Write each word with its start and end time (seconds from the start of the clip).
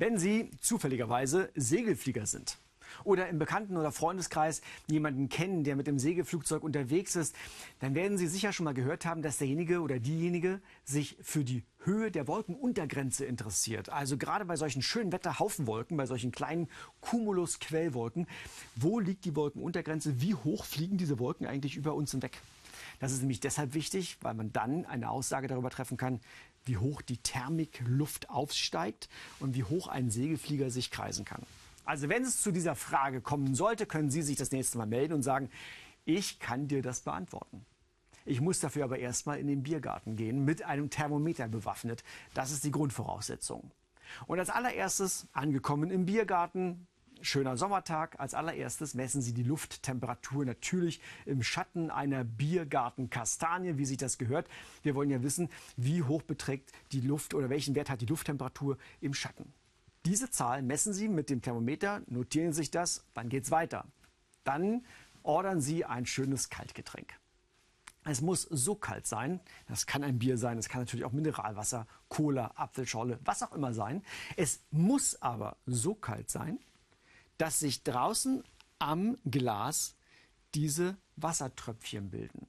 Wenn 0.00 0.16
Sie 0.16 0.50
zufälligerweise 0.62 1.50
Segelflieger 1.54 2.24
sind 2.24 2.56
oder 3.04 3.28
im 3.28 3.38
Bekannten- 3.38 3.76
oder 3.76 3.92
Freundeskreis 3.92 4.62
jemanden 4.86 5.28
kennen, 5.28 5.62
der 5.62 5.76
mit 5.76 5.86
dem 5.86 5.98
Segelflugzeug 5.98 6.62
unterwegs 6.62 7.16
ist, 7.16 7.36
dann 7.80 7.94
werden 7.94 8.16
Sie 8.16 8.26
sicher 8.26 8.54
schon 8.54 8.64
mal 8.64 8.72
gehört 8.72 9.04
haben, 9.04 9.20
dass 9.20 9.36
derjenige 9.36 9.82
oder 9.82 9.98
diejenige 9.98 10.62
sich 10.84 11.18
für 11.20 11.44
die 11.44 11.64
Höhe 11.80 12.10
der 12.10 12.28
Wolkenuntergrenze 12.28 13.26
interessiert. 13.26 13.90
Also 13.90 14.16
gerade 14.16 14.46
bei 14.46 14.56
solchen 14.56 14.80
schönen 14.80 15.12
Wetterhaufenwolken, 15.12 15.98
bei 15.98 16.06
solchen 16.06 16.32
kleinen 16.32 16.70
Cumulus-Quellwolken, 17.02 18.26
wo 18.76 19.00
liegt 19.00 19.26
die 19.26 19.36
Wolkenuntergrenze? 19.36 20.22
Wie 20.22 20.34
hoch 20.34 20.64
fliegen 20.64 20.96
diese 20.96 21.18
Wolken 21.18 21.46
eigentlich 21.46 21.76
über 21.76 21.92
uns 21.92 22.12
hinweg? 22.12 22.40
Das 23.00 23.12
ist 23.12 23.20
nämlich 23.20 23.40
deshalb 23.40 23.74
wichtig, 23.74 24.18
weil 24.20 24.34
man 24.34 24.52
dann 24.52 24.86
eine 24.86 25.10
Aussage 25.10 25.48
darüber 25.48 25.70
treffen 25.70 25.96
kann, 25.96 26.20
wie 26.64 26.76
hoch 26.76 27.02
die 27.02 27.16
Thermikluft 27.16 28.30
aufsteigt 28.30 29.08
und 29.40 29.54
wie 29.54 29.64
hoch 29.64 29.88
ein 29.88 30.10
Segelflieger 30.10 30.70
sich 30.70 30.90
kreisen 30.90 31.24
kann. 31.24 31.42
Also 31.84 32.08
wenn 32.08 32.22
es 32.22 32.42
zu 32.42 32.52
dieser 32.52 32.76
Frage 32.76 33.20
kommen 33.20 33.54
sollte, 33.54 33.86
können 33.86 34.10
Sie 34.10 34.22
sich 34.22 34.36
das 34.36 34.52
nächste 34.52 34.78
Mal 34.78 34.86
melden 34.86 35.14
und 35.14 35.22
sagen, 35.22 35.50
ich 36.04 36.38
kann 36.38 36.68
dir 36.68 36.82
das 36.82 37.00
beantworten. 37.00 37.64
Ich 38.26 38.40
muss 38.40 38.60
dafür 38.60 38.84
aber 38.84 38.98
erstmal 38.98 39.38
in 39.38 39.46
den 39.46 39.62
Biergarten 39.62 40.14
gehen, 40.14 40.44
mit 40.44 40.62
einem 40.62 40.90
Thermometer 40.90 41.48
bewaffnet. 41.48 42.04
Das 42.34 42.52
ist 42.52 42.64
die 42.64 42.70
Grundvoraussetzung. 42.70 43.70
Und 44.26 44.38
als 44.38 44.50
allererstes, 44.50 45.26
angekommen 45.32 45.90
im 45.90 46.04
Biergarten, 46.04 46.86
schöner 47.22 47.56
Sommertag. 47.56 48.18
Als 48.18 48.34
allererstes 48.34 48.94
messen 48.94 49.22
Sie 49.22 49.32
die 49.32 49.42
Lufttemperatur 49.42 50.44
natürlich 50.44 51.00
im 51.26 51.42
Schatten 51.42 51.90
einer 51.90 52.24
Biergartenkastanie, 52.24 53.78
wie 53.78 53.84
sich 53.84 53.96
das 53.96 54.18
gehört. 54.18 54.48
Wir 54.82 54.94
wollen 54.94 55.10
ja 55.10 55.22
wissen, 55.22 55.48
wie 55.76 56.02
hoch 56.02 56.22
beträgt 56.22 56.72
die 56.92 57.00
Luft 57.00 57.34
oder 57.34 57.50
welchen 57.50 57.74
Wert 57.74 57.90
hat 57.90 58.00
die 58.00 58.06
Lufttemperatur 58.06 58.76
im 59.00 59.14
Schatten. 59.14 59.52
Diese 60.06 60.30
Zahl 60.30 60.62
messen 60.62 60.94
Sie 60.94 61.08
mit 61.08 61.28
dem 61.28 61.42
Thermometer, 61.42 62.02
notieren 62.06 62.52
sich 62.52 62.70
das, 62.70 63.04
dann 63.12 63.28
geht 63.28 63.44
es 63.44 63.50
weiter. 63.50 63.86
Dann 64.44 64.84
ordern 65.22 65.60
Sie 65.60 65.84
ein 65.84 66.06
schönes 66.06 66.48
Kaltgetränk. 66.48 67.18
Es 68.04 68.22
muss 68.22 68.42
so 68.42 68.74
kalt 68.74 69.06
sein, 69.06 69.40
das 69.68 69.86
kann 69.86 70.02
ein 70.02 70.18
Bier 70.18 70.38
sein, 70.38 70.56
es 70.56 70.70
kann 70.70 70.80
natürlich 70.80 71.04
auch 71.04 71.12
Mineralwasser, 71.12 71.86
Cola, 72.08 72.52
Apfelscholle, 72.54 73.18
was 73.24 73.42
auch 73.42 73.52
immer 73.52 73.74
sein. 73.74 74.02
Es 74.36 74.62
muss 74.70 75.20
aber 75.20 75.58
so 75.66 75.94
kalt 75.94 76.30
sein, 76.30 76.58
dass 77.40 77.58
sich 77.58 77.82
draußen 77.84 78.44
am 78.78 79.16
Glas 79.24 79.96
diese 80.54 80.98
Wassertröpfchen 81.16 82.10
bilden. 82.10 82.46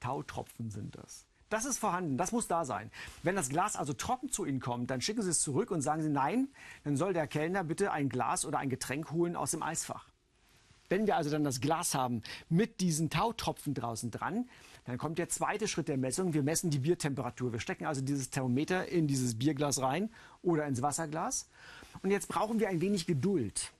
Tautropfen 0.00 0.70
sind 0.70 0.96
das. 0.96 1.24
Das 1.48 1.64
ist 1.64 1.78
vorhanden, 1.78 2.18
das 2.18 2.32
muss 2.32 2.46
da 2.46 2.64
sein. 2.64 2.90
Wenn 3.22 3.36
das 3.36 3.48
Glas 3.48 3.76
also 3.76 3.94
trocken 3.94 4.30
zu 4.30 4.44
Ihnen 4.44 4.60
kommt, 4.60 4.90
dann 4.90 5.00
schicken 5.00 5.22
Sie 5.22 5.30
es 5.30 5.40
zurück 5.40 5.70
und 5.70 5.80
sagen 5.80 6.02
Sie 6.02 6.10
nein, 6.10 6.48
dann 6.82 6.96
soll 6.96 7.14
der 7.14 7.26
Kellner 7.26 7.64
bitte 7.64 7.92
ein 7.92 8.08
Glas 8.08 8.44
oder 8.44 8.58
ein 8.58 8.68
Getränk 8.68 9.12
holen 9.12 9.36
aus 9.36 9.52
dem 9.52 9.62
Eisfach. 9.62 10.08
Wenn 10.90 11.06
wir 11.06 11.16
also 11.16 11.30
dann 11.30 11.44
das 11.44 11.62
Glas 11.62 11.94
haben 11.94 12.22
mit 12.50 12.80
diesen 12.80 13.08
Tautropfen 13.08 13.72
draußen 13.72 14.10
dran, 14.10 14.48
dann 14.84 14.98
kommt 14.98 15.18
der 15.18 15.30
zweite 15.30 15.68
Schritt 15.68 15.88
der 15.88 15.96
Messung. 15.96 16.34
Wir 16.34 16.42
messen 16.42 16.70
die 16.70 16.80
Biertemperatur. 16.80 17.52
Wir 17.52 17.60
stecken 17.60 17.86
also 17.86 18.02
dieses 18.02 18.28
Thermometer 18.28 18.88
in 18.88 19.06
dieses 19.06 19.38
Bierglas 19.38 19.80
rein 19.80 20.10
oder 20.42 20.66
ins 20.66 20.82
Wasserglas. 20.82 21.48
Und 22.02 22.10
jetzt 22.10 22.28
brauchen 22.28 22.60
wir 22.60 22.68
ein 22.68 22.82
wenig 22.82 23.06
Geduld. 23.06 23.72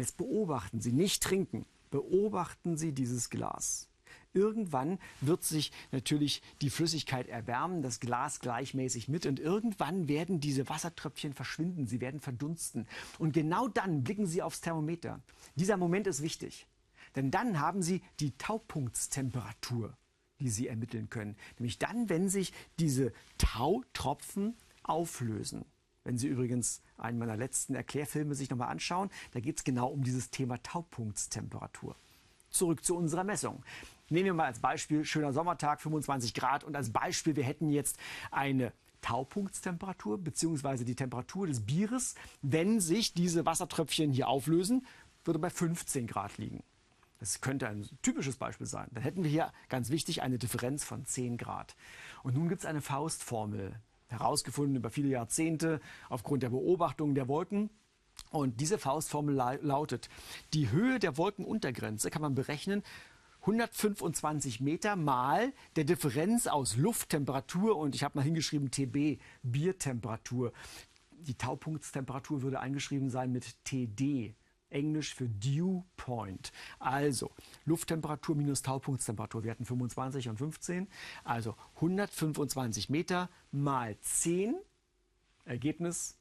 Jetzt 0.00 0.16
beobachten 0.16 0.80
Sie, 0.80 0.92
nicht 0.92 1.22
trinken, 1.22 1.66
beobachten 1.90 2.78
Sie 2.78 2.92
dieses 2.92 3.28
Glas. 3.28 3.90
Irgendwann 4.32 4.98
wird 5.20 5.44
sich 5.44 5.72
natürlich 5.92 6.40
die 6.62 6.70
Flüssigkeit 6.70 7.28
erwärmen, 7.28 7.82
das 7.82 8.00
Glas 8.00 8.40
gleichmäßig 8.40 9.08
mit 9.08 9.26
und 9.26 9.38
irgendwann 9.38 10.08
werden 10.08 10.40
diese 10.40 10.70
Wassertröpfchen 10.70 11.34
verschwinden, 11.34 11.86
sie 11.86 12.00
werden 12.00 12.20
verdunsten. 12.20 12.88
Und 13.18 13.32
genau 13.32 13.68
dann 13.68 14.02
blicken 14.02 14.26
Sie 14.26 14.40
aufs 14.40 14.62
Thermometer. 14.62 15.20
Dieser 15.54 15.76
Moment 15.76 16.06
ist 16.06 16.22
wichtig, 16.22 16.66
denn 17.14 17.30
dann 17.30 17.60
haben 17.60 17.82
Sie 17.82 18.02
die 18.20 18.30
Taupunktstemperatur, 18.38 19.98
die 20.40 20.48
Sie 20.48 20.66
ermitteln 20.66 21.10
können. 21.10 21.36
Nämlich 21.58 21.78
dann, 21.78 22.08
wenn 22.08 22.30
sich 22.30 22.54
diese 22.78 23.12
Tautropfen 23.36 24.56
auflösen. 24.82 25.66
Wenn 26.04 26.18
Sie 26.18 26.28
übrigens 26.28 26.82
einen 26.96 27.18
meiner 27.18 27.36
letzten 27.36 27.74
Erklärfilme 27.74 28.34
sich 28.34 28.50
nochmal 28.50 28.68
anschauen, 28.68 29.10
da 29.32 29.40
geht 29.40 29.58
es 29.58 29.64
genau 29.64 29.88
um 29.88 30.02
dieses 30.02 30.30
Thema 30.30 30.62
Taupunktstemperatur. 30.62 31.94
Zurück 32.50 32.84
zu 32.84 32.96
unserer 32.96 33.24
Messung. 33.24 33.62
Nehmen 34.08 34.26
wir 34.26 34.34
mal 34.34 34.46
als 34.46 34.58
Beispiel 34.58 35.04
schöner 35.04 35.32
Sommertag, 35.32 35.80
25 35.80 36.34
Grad 36.34 36.64
und 36.64 36.74
als 36.74 36.90
Beispiel, 36.90 37.36
wir 37.36 37.44
hätten 37.44 37.70
jetzt 37.70 37.96
eine 38.30 38.72
Taupunktstemperatur 39.02 40.18
beziehungsweise 40.18 40.84
die 40.84 40.96
Temperatur 40.96 41.46
des 41.46 41.64
Bieres, 41.64 42.14
wenn 42.42 42.80
sich 42.80 43.14
diese 43.14 43.46
Wassertröpfchen 43.46 44.12
hier 44.12 44.28
auflösen, 44.28 44.86
würde 45.24 45.38
bei 45.38 45.50
15 45.50 46.06
Grad 46.06 46.38
liegen. 46.38 46.62
Das 47.18 47.42
könnte 47.42 47.68
ein 47.68 47.86
typisches 48.02 48.36
Beispiel 48.36 48.66
sein. 48.66 48.88
Dann 48.92 49.02
hätten 49.02 49.22
wir 49.22 49.30
hier 49.30 49.52
ganz 49.68 49.90
wichtig 49.90 50.22
eine 50.22 50.38
Differenz 50.38 50.84
von 50.84 51.04
10 51.04 51.36
Grad. 51.36 51.76
Und 52.22 52.34
nun 52.34 52.48
gibt 52.48 52.62
es 52.62 52.66
eine 52.66 52.80
Faustformel 52.80 53.78
herausgefunden 54.10 54.76
über 54.76 54.90
viele 54.90 55.08
Jahrzehnte 55.08 55.80
aufgrund 56.08 56.42
der 56.42 56.50
Beobachtung 56.50 57.14
der 57.14 57.28
Wolken. 57.28 57.70
Und 58.30 58.60
diese 58.60 58.78
Faustformel 58.78 59.34
lautet, 59.62 60.08
die 60.52 60.70
Höhe 60.70 60.98
der 60.98 61.16
Wolkenuntergrenze 61.16 62.10
kann 62.10 62.22
man 62.22 62.34
berechnen 62.34 62.82
125 63.40 64.60
Meter 64.60 64.96
mal 64.96 65.52
der 65.76 65.84
Differenz 65.84 66.46
aus 66.46 66.76
Lufttemperatur 66.76 67.76
und 67.76 67.94
ich 67.94 68.04
habe 68.04 68.18
mal 68.18 68.22
hingeschrieben 68.22 68.70
TB, 68.70 69.18
Biertemperatur. 69.42 70.52
Die 71.12 71.34
Taupunktstemperatur 71.34 72.42
würde 72.42 72.60
eingeschrieben 72.60 73.08
sein 73.08 73.32
mit 73.32 73.64
TD, 73.64 74.34
Englisch 74.70 75.14
für 75.14 75.28
Dew 75.28 75.82
Point. 75.96 76.52
Also 76.78 77.30
Lufttemperatur 77.64 78.36
minus 78.36 78.62
Taupunktstemperatur. 78.62 79.44
Wir 79.44 79.50
hatten 79.50 79.64
25 79.64 80.28
und 80.28 80.38
15. 80.38 80.88
Also 81.24 81.56
125 81.76 82.88
Meter 82.88 83.28
mal 83.52 83.98
10. 84.00 84.54
Ergebnis 85.44 86.16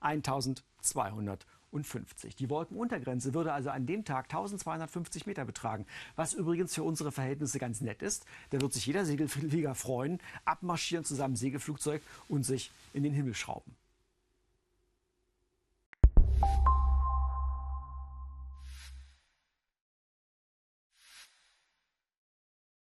1250. 0.00 2.36
Die 2.36 2.50
Wolkenuntergrenze 2.50 3.34
würde 3.34 3.52
also 3.52 3.70
an 3.70 3.86
dem 3.86 4.04
Tag 4.04 4.26
1250 4.26 5.26
Meter 5.26 5.44
betragen. 5.44 5.86
Was 6.14 6.34
übrigens 6.34 6.74
für 6.74 6.84
unsere 6.84 7.10
Verhältnisse 7.10 7.58
ganz 7.58 7.80
nett 7.80 8.02
ist. 8.02 8.26
Da 8.50 8.60
wird 8.60 8.72
sich 8.72 8.86
jeder 8.86 9.04
Segelflieger 9.04 9.74
freuen, 9.74 10.20
abmarschieren 10.44 11.04
zu 11.04 11.14
seinem 11.14 11.36
Segelflugzeug 11.36 12.02
und 12.28 12.44
sich 12.44 12.70
in 12.92 13.02
den 13.02 13.14
Himmel 13.14 13.34
schrauben. 13.34 13.74